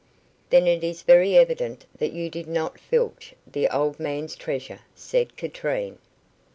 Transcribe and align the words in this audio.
"Then 0.49 0.65
it 0.65 0.83
is 0.83 1.03
very 1.03 1.37
evident 1.37 1.85
that 1.99 2.11
you 2.11 2.27
did 2.31 2.47
not 2.47 2.79
filch 2.79 3.35
the 3.45 3.69
old 3.69 3.99
man's 3.99 4.35
treasure," 4.35 4.79
said 4.95 5.35
Katrine. 5.37 5.99